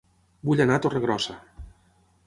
[0.49, 1.39] Vull anar a Torregrossa